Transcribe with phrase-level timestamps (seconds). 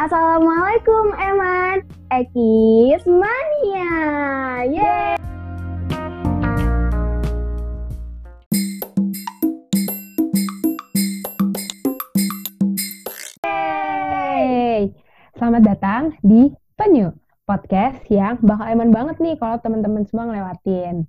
[0.00, 3.92] Assalamualaikum Eman, Ekis Mania.
[4.64, 5.20] Yeay.
[15.36, 16.48] Selamat datang di
[16.80, 17.12] Penyu,
[17.44, 21.04] podcast yang bakal eman banget nih kalau teman-teman semua ngelewatin.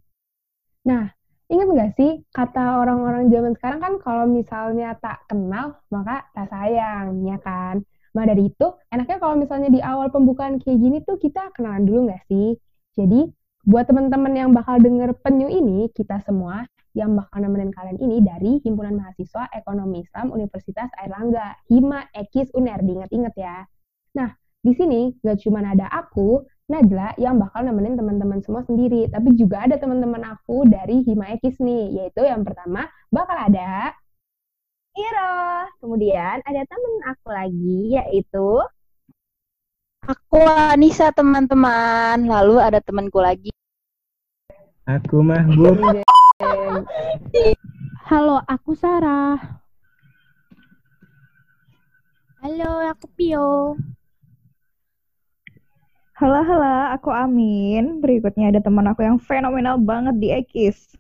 [0.84, 1.16] Nah,
[1.48, 7.24] ingat nggak sih kata orang-orang zaman sekarang kan kalau misalnya tak kenal maka tak sayang,
[7.24, 7.88] ya kan?
[8.12, 12.00] Maka dari itu, enaknya kalau misalnya di awal pembukaan kayak gini tuh kita kenalan dulu
[12.12, 12.60] nggak sih?
[12.96, 13.32] Jadi,
[13.64, 18.60] buat teman-teman yang bakal denger penyu ini, kita semua yang bakal nemenin kalian ini dari
[18.68, 23.64] Himpunan Mahasiswa Ekonomi Islam Universitas Airlangga, HIMA Ekis UNER, diingat-ingat ya.
[24.20, 29.36] Nah, di sini gak cuma ada aku, Najla, yang bakal nemenin teman-teman semua sendiri, tapi
[29.36, 33.92] juga ada teman-teman aku dari HIMA Ekis nih, yaitu yang pertama bakal ada
[34.92, 35.72] Iro.
[35.80, 38.60] Kemudian ada temen aku lagi yaitu
[40.02, 42.26] Aku Anissa teman-teman.
[42.26, 43.54] Lalu ada temanku lagi.
[44.90, 45.78] Aku Mahbub.
[48.10, 49.62] Halo, aku Sarah.
[52.42, 53.78] Halo, aku Pio.
[56.18, 58.02] Halo, halo, aku Amin.
[58.02, 60.98] Berikutnya ada teman aku yang fenomenal banget di Ekis.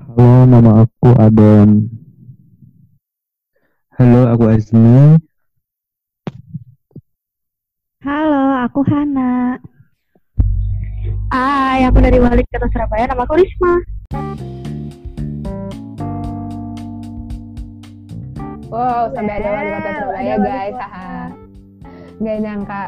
[0.00, 1.86] Halo, nama aku Adon.
[3.96, 5.16] Halo, aku Azmi.
[8.04, 9.56] Halo, aku Hana.
[11.32, 13.72] Hai, aku dari Wali Kota Surabaya, nama aku Risma.
[18.68, 20.76] Wow, sampai ada wali kota Surabaya guys.
[20.76, 21.32] Haha.
[22.20, 22.84] Nggak nyangka.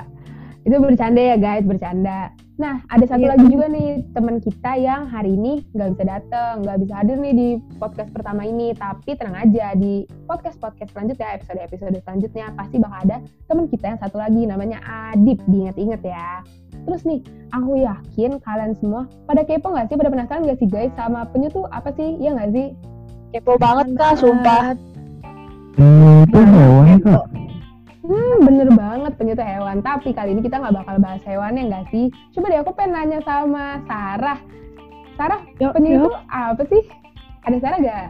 [0.69, 2.37] Itu bercanda ya guys, bercanda.
[2.59, 3.39] Nah, ada satu Iya.
[3.39, 7.31] lagi juga nih teman kita yang hari ini nggak bisa datang, nggak bisa hadir nih
[7.31, 8.75] di podcast pertama ini.
[8.75, 14.19] Tapi tenang aja di podcast-podcast selanjutnya, episode-episode selanjutnya pasti bakal ada teman kita yang satu
[14.19, 15.39] lagi namanya Adip.
[15.47, 16.43] Diingat-ingat ya.
[16.83, 17.23] Terus nih,
[17.55, 21.55] aku yakin kalian semua pada kepo nggak sih, pada penasaran nggak sih guys sama penyu
[21.55, 22.19] tuh apa sih?
[22.19, 22.67] Iya nggak sih?
[23.39, 24.75] Kepo banget kak, sumpah.
[25.79, 27.38] Hmm, itu hewan kak.
[28.09, 29.85] Hmm, bener banget penyu itu hewan.
[29.85, 32.09] Tapi kali ini kita nggak bakal bahas hewannya nggak sih?
[32.33, 34.41] Coba deh aku pengen nanya sama Sarah.
[35.21, 36.89] Sarah, Yuk, penyu apa sih?
[37.45, 38.07] Ada Sarah gak?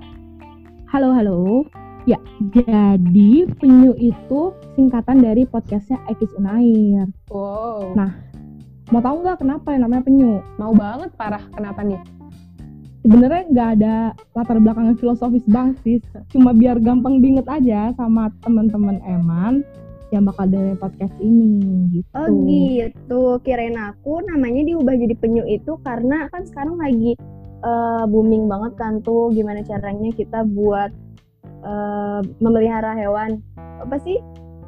[0.93, 1.67] Halo, halo.
[2.07, 2.21] Ya,
[2.55, 7.11] jadi penyu itu singkatan dari podcastnya Ekis Unair.
[7.33, 8.13] Wow, Nah,
[8.89, 10.41] Mau tahu nggak kenapa yang namanya penyu?
[10.57, 11.45] mau banget parah.
[11.53, 12.01] Kenapa nih?
[13.05, 13.95] Sebenarnya nggak ada
[14.33, 15.97] latar belakang yang filosofis banget sih.
[16.33, 19.61] Cuma biar gampang diinget aja sama teman-teman Eman
[20.09, 21.61] yang bakal dengerin podcast ini
[22.01, 22.09] gitu.
[22.17, 27.13] Oh gitu, kirain aku namanya diubah jadi penyu itu karena kan sekarang lagi
[27.61, 30.91] eh, booming banget kan tuh gimana caranya kita buat
[31.45, 33.45] eh, memelihara hewan
[33.85, 34.17] apa sih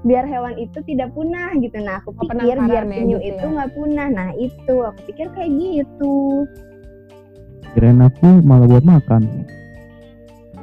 [0.00, 1.76] biar hewan itu tidak punah gitu.
[1.80, 3.52] Nah aku pikir biar ya penyu gitu itu ya.
[3.52, 4.08] nggak punah.
[4.08, 6.44] Nah itu aku pikir kayak gitu.
[7.76, 9.22] Kirain aku malah buat makan.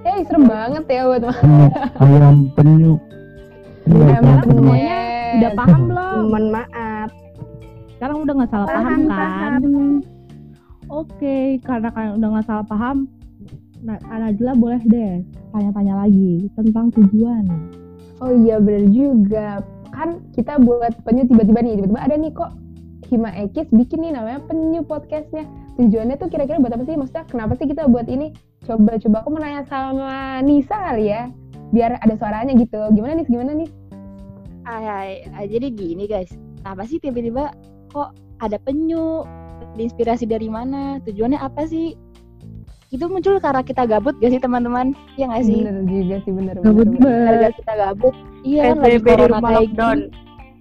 [0.07, 1.67] Eh, serem banget ya buat Penyu,
[1.99, 2.94] ayam penyu.
[3.88, 4.52] Ini Emang ayam penyu.
[4.59, 4.98] semuanya
[5.38, 6.24] Udah paham belum?
[6.28, 7.09] Mohon maaf.
[7.96, 9.62] Sekarang udah nggak salah paham, kan?
[10.88, 12.98] Oke, karena kalian udah nggak salah paham,
[13.84, 17.44] nah Najla boleh deh tanya-tanya lagi tentang tujuan.
[18.20, 19.64] Oh iya bener juga.
[19.92, 22.52] Kan kita buat penyu tiba-tiba nih, tiba-tiba ada nih kok
[23.08, 25.48] Hima Ekis bikin nih namanya penyu podcastnya.
[25.80, 27.00] Tujuannya tuh kira-kira buat apa sih?
[27.00, 28.36] Maksudnya kenapa sih kita buat ini?
[28.67, 31.31] Coba-coba aku mau nanya sama Nisa kali ya.
[31.72, 32.79] Biar ada suaranya gitu.
[32.91, 33.28] Gimana nih?
[33.31, 33.69] Gimana nih?
[34.67, 35.09] Hai, hai.
[35.31, 36.35] Ah, Jadi gini guys,
[36.67, 37.56] apa sih tiba-tiba
[37.95, 38.11] kok
[38.44, 39.23] ada penyu?
[39.79, 41.00] Inspirasi dari mana?
[41.07, 41.95] Tujuannya apa sih?
[42.91, 44.91] Itu muncul karena kita gabut gak sih teman-teman?
[45.16, 45.59] Iya gak sih?
[45.63, 46.56] Bener juga sih, bener.
[46.59, 47.23] Gabut bener, bener.
[47.23, 48.16] Gara-gara kita gabut.
[48.44, 50.00] Iya kan lagi di rumah kayak lockdown.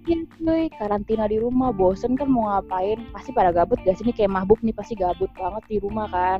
[0.07, 2.99] Iya cuy, karantina di rumah, bosen kan mau ngapain?
[3.11, 4.07] Pasti pada gabut gak sih?
[4.07, 6.39] Ini kayak mahbub nih pasti gabut banget di rumah kan.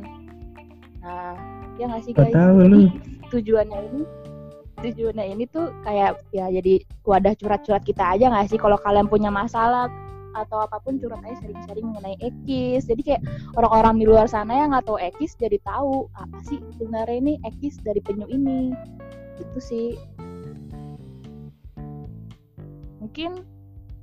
[1.01, 2.33] Nah, ya gak sih guys?
[2.33, 2.81] tahu lu.
[3.33, 4.01] tujuannya ini
[4.77, 8.59] tujuannya ini tuh kayak ya jadi wadah curhat-curhat kita aja nggak sih?
[8.62, 9.89] Kalau kalian punya masalah
[10.38, 13.21] atau apa pun curhat aja sering-sering mengenai ekis jadi kayak
[13.57, 17.81] orang-orang di luar sana yang nggak tahu ekis jadi tahu apa sih sebenarnya ini ekis
[17.81, 18.73] dari penyu ini?
[19.41, 19.97] Itu sih.
[23.01, 23.41] Mungkin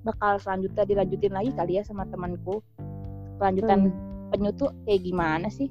[0.03, 2.59] bakal selanjutnya dilanjutin lagi kali ya sama temanku.
[3.39, 3.95] Kelanjutan
[4.35, 5.71] penyu tuh kayak gimana sih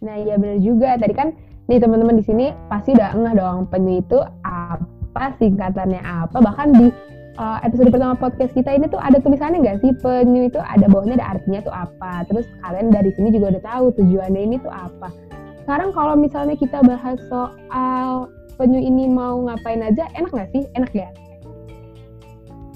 [0.00, 0.96] Nah iya bener juga.
[0.96, 1.28] Tadi kan
[1.68, 6.36] nih teman-teman di sini pasti udah ngeh dong penyu itu apa, singkatannya apa.
[6.40, 6.86] Bahkan di
[7.36, 11.20] uh, episode pertama podcast kita ini tuh ada tulisannya nggak sih penyu itu ada bawahnya
[11.20, 12.24] ada artinya tuh apa.
[12.26, 15.08] Terus kalian dari sini juga udah tahu tujuannya ini tuh apa.
[15.62, 18.26] Sekarang kalau misalnya kita bahas soal
[18.58, 20.64] penyu ini mau ngapain aja, enak nggak sih?
[20.74, 21.08] Enak ya?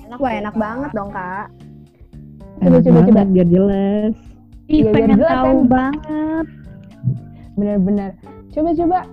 [0.06, 0.60] Enak Wah enak Kak.
[0.60, 1.46] banget dong kak.
[2.62, 3.22] Coba, coba, coba.
[3.26, 4.14] biar jelas.
[4.64, 5.66] Ih, Iya, biar pengen jelas tahu kan.
[5.66, 6.46] banget.
[7.54, 8.18] Bener-bener.
[8.54, 9.06] Coba-coba.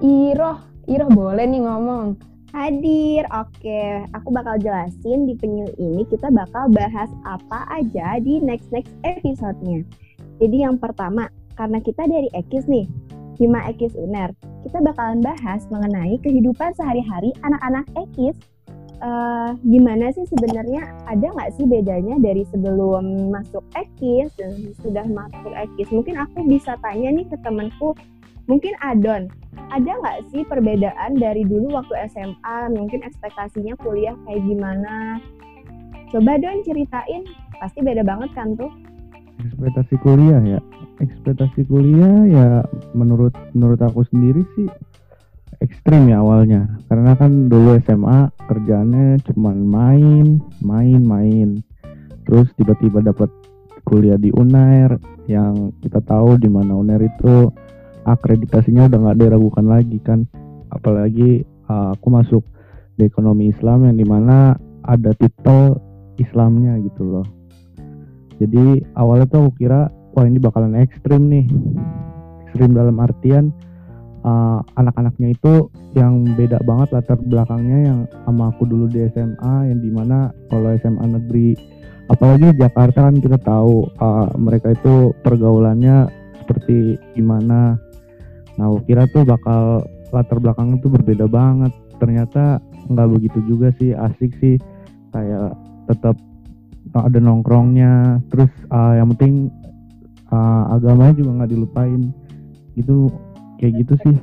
[0.00, 2.16] Iroh, Iroh boleh nih ngomong.
[2.50, 3.82] Hadir, oke.
[4.10, 9.86] Aku bakal jelasin di penyu ini kita bakal bahas apa aja di next-next episode-nya.
[10.42, 12.90] Jadi yang pertama, karena kita dari Ekis nih,
[13.38, 14.34] Hima Ekis Uner,
[14.66, 18.34] kita bakalan bahas mengenai kehidupan sehari-hari anak-anak Ekis.
[19.00, 20.84] Eh, gimana sih sebenarnya?
[21.08, 24.52] Ada nggak sih bedanya dari sebelum masuk Ekis dan
[24.84, 25.88] sudah masuk Ekis?
[25.88, 27.96] Mungkin aku bisa tanya nih ke temanku,
[28.44, 29.32] mungkin Adon,
[29.72, 35.16] ada nggak sih perbedaan dari dulu waktu SMA mungkin ekspektasinya kuliah kayak gimana?
[36.12, 37.24] Coba dong ceritain.
[37.56, 38.68] Pasti beda banget kan tuh?
[39.40, 40.60] Ekspektasi kuliah ya?
[41.00, 42.46] Ekspektasi kuliah ya
[42.92, 44.68] menurut menurut aku sendiri sih
[45.60, 46.80] ekstrim ya awalnya.
[46.88, 50.26] Karena kan dulu SMA kerjaannya cuman main
[50.64, 51.48] main main.
[52.24, 53.28] Terus tiba-tiba dapat
[53.84, 54.96] kuliah di Unair
[55.28, 57.48] yang kita tahu di mana Unair itu
[58.04, 60.24] akreditasinya udah nggak diragukan lagi kan.
[60.72, 62.42] Apalagi uh, aku masuk
[62.96, 65.76] di ekonomi Islam yang di mana ada titel
[66.20, 67.26] Islamnya gitu loh.
[68.40, 71.46] Jadi awalnya tuh aku kira wah ini bakalan ekstrim nih.
[72.48, 73.52] Ekstrim dalam artian
[74.24, 79.80] uh, anak-anaknya itu yang beda banget latar belakangnya yang sama aku dulu di SMA yang
[79.80, 81.48] di mana kalau SMA negeri
[82.10, 86.10] apalagi Jakarta kan kita tahu uh, mereka itu pergaulannya
[86.42, 87.78] seperti gimana.
[88.58, 91.70] Nah aku kira tuh bakal latar belakangnya tuh berbeda banget.
[92.02, 92.58] Ternyata
[92.90, 94.58] nggak begitu juga sih asik sih.
[95.14, 95.54] Kayak
[95.86, 96.18] tetap
[96.90, 98.18] ada nongkrongnya.
[98.34, 99.54] Terus uh, yang penting
[100.34, 102.10] uh, agamanya juga nggak dilupain.
[102.74, 103.06] Gitu
[103.60, 104.16] kayak gitu sih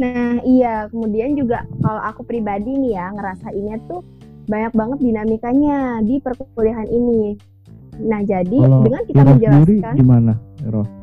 [0.00, 4.00] nah iya kemudian juga kalau aku pribadi nih ya ngerasainnya tuh
[4.48, 7.36] banyak banget dinamikanya di perkuliahan ini
[8.00, 10.32] nah jadi kalau dengan kita menjelaskan gimana
[10.64, 11.02] Iro?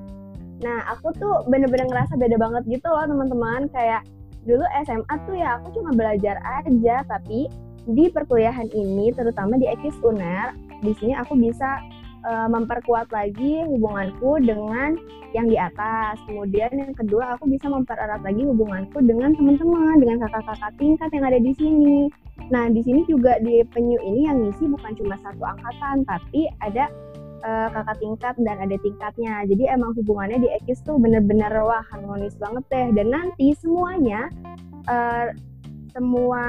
[0.59, 3.71] Nah, aku tuh bener-bener ngerasa beda banget gitu loh teman-teman.
[3.71, 4.03] Kayak
[4.43, 7.47] dulu SMA tuh ya aku cuma belajar aja, tapi
[7.89, 10.53] di perkuliahan ini, terutama di Ekis Uner,
[10.83, 11.79] di sini aku bisa
[12.25, 14.95] eh, memperkuat lagi hubunganku dengan
[15.33, 16.17] yang di atas.
[16.25, 21.39] Kemudian yang kedua, aku bisa mempererat lagi hubunganku dengan teman-teman, dengan kakak-kakak tingkat yang ada
[21.39, 21.97] di sini.
[22.49, 26.89] Nah, di sini juga di penyu ini yang ngisi bukan cuma satu angkatan, tapi ada
[27.45, 29.33] eh, kakak tingkat dan ada tingkatnya.
[29.45, 32.87] Jadi emang hubungannya di Ekis tuh bener-bener wah harmonis banget deh.
[32.97, 34.31] Dan nanti semuanya
[34.89, 35.35] eh,
[35.93, 36.43] semua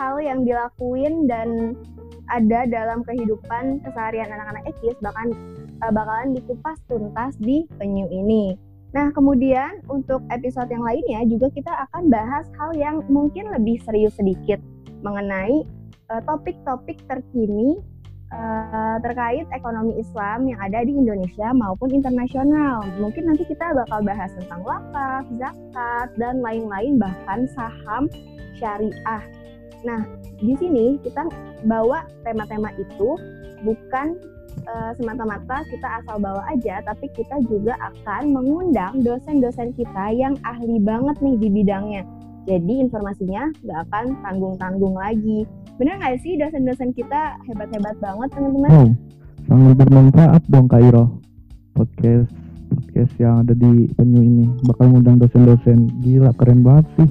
[0.00, 1.78] hal yang dilakuin dan
[2.30, 5.34] ada dalam kehidupan keseharian anak-anak Ekis bahkan
[5.82, 8.54] eh, bakalan dikupas tuntas di penyu ini.
[8.92, 14.12] Nah, kemudian untuk episode yang lainnya juga kita akan bahas hal yang mungkin lebih serius
[14.20, 14.60] sedikit
[15.00, 15.64] mengenai
[16.12, 17.80] eh, topik-topik terkini
[18.30, 22.84] eh, terkait ekonomi Islam yang ada di Indonesia maupun internasional.
[23.00, 28.12] Mungkin nanti kita bakal bahas tentang wakaf, zakat, dan lain-lain bahkan saham
[28.60, 29.41] syariah.
[29.82, 30.00] Nah,
[30.38, 31.26] di sini kita
[31.66, 33.18] bawa tema-tema itu
[33.66, 34.18] bukan
[34.62, 40.78] eh, semata-mata kita asal bawa aja, tapi kita juga akan mengundang dosen-dosen kita yang ahli
[40.82, 42.02] banget nih di bidangnya.
[42.42, 45.46] Jadi informasinya nggak akan tanggung-tanggung lagi.
[45.78, 48.70] Bener nggak sih dosen-dosen kita hebat-hebat banget teman-teman?
[48.70, 48.90] Oh,
[49.46, 51.22] sangat bermanfaat dong Kak Iro.
[51.72, 57.08] Podcast podcast yang ada di penyu ini bakal ngundang dosen-dosen gila keren banget sih.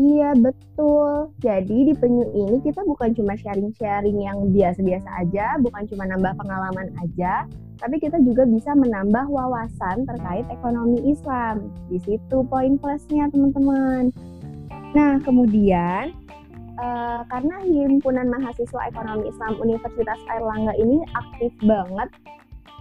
[0.00, 1.28] Iya betul.
[1.44, 6.88] Jadi di penyu ini kita bukan cuma sharing-sharing yang biasa-biasa aja, bukan cuma nambah pengalaman
[7.04, 7.44] aja,
[7.76, 11.68] tapi kita juga bisa menambah wawasan terkait ekonomi Islam.
[11.92, 14.08] Di situ poin plusnya teman-teman.
[14.96, 16.16] Nah kemudian
[16.80, 22.08] eh, karena himpunan mahasiswa ekonomi Islam Universitas Airlangga ini aktif banget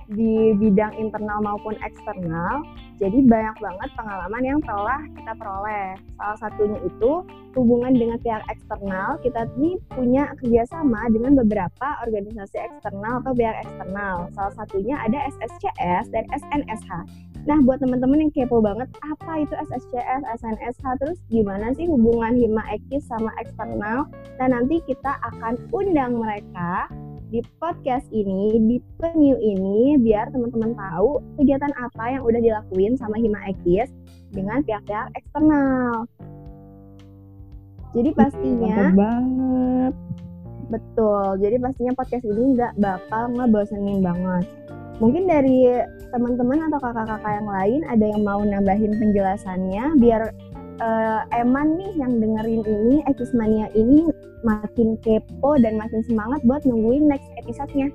[0.08, 2.64] di bidang internal maupun eksternal,
[3.00, 5.96] jadi banyak banget pengalaman yang telah kita peroleh.
[6.20, 7.24] Salah satunya itu
[7.56, 9.16] hubungan dengan pihak eksternal.
[9.24, 14.28] Kita ini punya kerjasama dengan beberapa organisasi eksternal atau pihak eksternal.
[14.36, 16.92] Salah satunya ada SSCS dan SNSH.
[17.48, 22.68] Nah, buat teman-teman yang kepo banget, apa itu SSCS, SNSH, terus gimana sih hubungan Hima
[22.68, 24.12] Ekis sama eksternal?
[24.44, 26.92] Nah, nanti kita akan undang mereka
[27.30, 33.22] di podcast ini, di penyu ini, biar teman-teman tahu kegiatan apa yang udah dilakuin sama
[33.22, 33.94] Hima Ekis
[34.34, 36.10] dengan pihak-pihak eksternal.
[37.94, 39.94] Jadi pastinya Mantap banget.
[40.70, 41.26] betul.
[41.42, 44.46] Jadi pastinya podcast ini nggak bakal ngebosenin banget.
[45.00, 45.80] Mungkin dari
[46.12, 50.34] teman-teman atau kakak-kakak yang lain ada yang mau nambahin penjelasannya biar
[50.80, 54.08] eh, Eman nih yang dengerin ini, Ekismania ini
[54.48, 57.92] makin kepo dan makin semangat buat nungguin next episode-nya.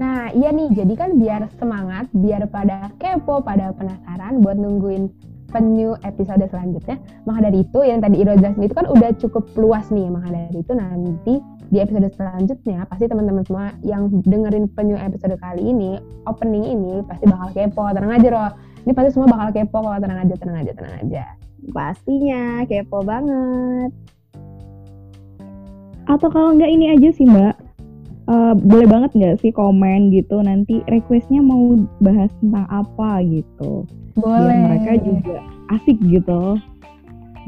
[0.00, 5.12] Nah, iya nih, jadi kan biar semangat, biar pada kepo, pada penasaran buat nungguin
[5.52, 6.96] penyu episode selanjutnya.
[7.28, 10.08] Maka dari itu, yang tadi Iro jelasin itu kan udah cukup luas nih.
[10.08, 11.34] Maka dari itu nanti
[11.68, 17.28] di episode selanjutnya, pasti teman-teman semua yang dengerin penyu episode kali ini, opening ini, pasti
[17.28, 17.84] bakal kepo.
[17.92, 18.46] Tenang aja, Ro.
[18.88, 20.00] Ini pasti semua bakal kepo kok.
[20.00, 21.24] Tenang aja, tenang aja, tenang aja.
[21.68, 23.92] Pastinya kepo banget.
[26.08, 27.54] Atau kalau nggak ini aja sih mbak,
[28.30, 33.82] Eh, boleh banget nggak sih komen gitu nanti requestnya mau bahas tentang apa gitu.
[34.14, 34.54] Boleh.
[34.54, 35.36] Biar mereka juga
[35.74, 36.54] asik gitu.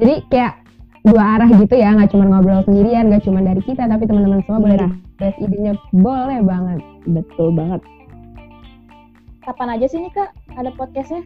[0.03, 0.59] Jadi kayak
[1.07, 4.59] dua arah gitu ya, nggak cuma ngobrol sendirian, nggak cuma dari kita, tapi teman-teman semua
[4.59, 4.91] boleh Nah.
[4.91, 6.81] request idenya, boleh banget.
[7.07, 7.81] Betul banget.
[9.47, 11.23] Kapan aja sih nih kak ada podcastnya?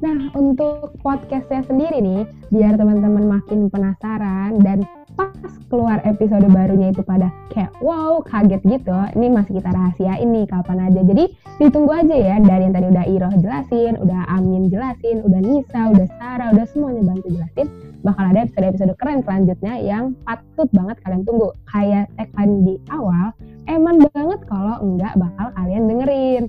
[0.00, 5.28] Nah, untuk podcastnya sendiri nih, biar teman-teman makin penasaran dan pas
[5.68, 10.88] keluar episode barunya itu pada kayak wow kaget gitu, ini masih kita rahasiain nih kapan
[10.88, 11.04] aja.
[11.04, 15.92] Jadi ditunggu aja ya dari yang tadi udah Iroh jelasin, udah Amin jelasin, udah Nisa,
[15.92, 17.68] udah Sarah, udah semuanya bantu jelasin.
[18.00, 21.52] Bakal ada episode-episode keren selanjutnya yang patut banget kalian tunggu.
[21.68, 23.36] Kayak tagline di awal,
[23.68, 26.48] eman banget kalau enggak bakal kalian dengerin.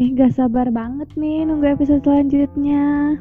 [0.00, 3.20] Eh, gak sabar banget nih nunggu episode selanjutnya.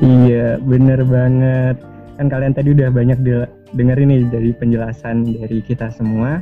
[0.00, 1.76] Iya, bener banget.
[2.16, 6.40] Kan kalian tadi udah banyak de- dengerin nih dari penjelasan dari kita semua.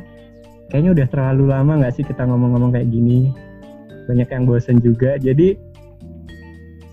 [0.71, 3.35] Kayaknya udah terlalu lama nggak sih kita ngomong-ngomong kayak gini?
[4.07, 5.19] Banyak yang bosen juga.
[5.19, 5.59] Jadi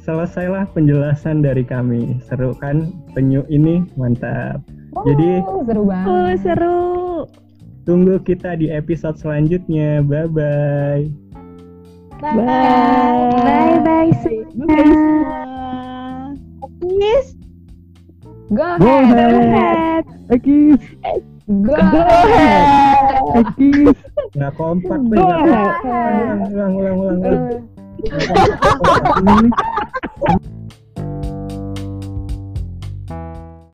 [0.03, 2.19] selesailah penjelasan dari kami.
[2.27, 3.87] Seru kan penyu ini?
[3.95, 4.59] Mantap.
[5.07, 6.11] Jadi- Wow, seru banget.
[6.11, 6.83] Oh, seru.
[7.85, 10.01] Tunggu kita di episode selanjutnya.
[10.01, 11.05] Bye-bye.
[12.25, 12.41] Bye.
[13.45, 14.73] Bye bye semua.
[16.81, 17.37] Yes.
[18.49, 19.37] Go Go ahead.
[19.37, 20.81] ahead, Ekis,
[21.49, 23.45] Go Go ahead.
[23.45, 23.97] Ekis.
[24.33, 25.17] Nggak kompak tuh.
[25.21, 26.49] Go ahead.
[26.53, 27.61] Ulang, ulang, ulang, ulang.